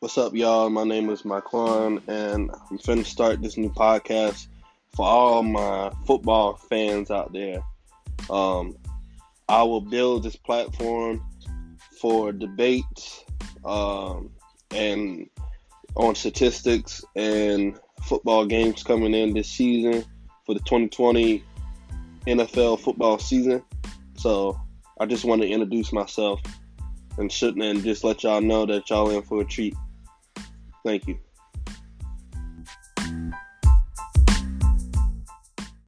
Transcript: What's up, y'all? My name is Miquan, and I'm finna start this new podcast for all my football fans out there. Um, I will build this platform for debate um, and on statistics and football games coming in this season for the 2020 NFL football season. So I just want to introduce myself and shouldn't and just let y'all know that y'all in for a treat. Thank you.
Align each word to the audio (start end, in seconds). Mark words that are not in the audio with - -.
What's 0.00 0.16
up, 0.16 0.34
y'all? 0.34 0.70
My 0.70 0.84
name 0.84 1.10
is 1.10 1.24
Miquan, 1.24 2.00
and 2.08 2.50
I'm 2.70 2.78
finna 2.78 3.04
start 3.04 3.42
this 3.42 3.58
new 3.58 3.68
podcast 3.68 4.46
for 4.96 5.04
all 5.04 5.42
my 5.42 5.92
football 6.06 6.54
fans 6.54 7.10
out 7.10 7.34
there. 7.34 7.60
Um, 8.30 8.78
I 9.46 9.62
will 9.62 9.82
build 9.82 10.22
this 10.22 10.36
platform 10.36 11.22
for 12.00 12.32
debate 12.32 13.26
um, 13.62 14.30
and 14.70 15.28
on 15.96 16.14
statistics 16.14 17.04
and 17.14 17.78
football 18.02 18.46
games 18.46 18.82
coming 18.82 19.12
in 19.12 19.34
this 19.34 19.50
season 19.50 20.02
for 20.46 20.54
the 20.54 20.60
2020 20.60 21.44
NFL 22.26 22.80
football 22.80 23.18
season. 23.18 23.62
So 24.16 24.58
I 24.98 25.04
just 25.04 25.26
want 25.26 25.42
to 25.42 25.48
introduce 25.48 25.92
myself 25.92 26.40
and 27.18 27.30
shouldn't 27.30 27.62
and 27.62 27.84
just 27.84 28.02
let 28.02 28.22
y'all 28.22 28.40
know 28.40 28.64
that 28.64 28.88
y'all 28.88 29.10
in 29.10 29.20
for 29.20 29.42
a 29.42 29.44
treat. 29.44 29.76
Thank 30.84 31.06
you. 31.08 31.18